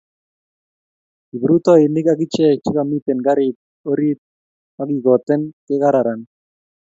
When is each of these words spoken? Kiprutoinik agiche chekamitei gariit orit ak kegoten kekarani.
Kiprutoinik 1.27 2.07
agiche 2.13 2.47
chekamitei 2.63 3.17
gariit 3.27 3.57
orit 3.91 4.19
ak 4.79 4.87
kegoten 4.89 5.41
kekarani. 5.65 6.25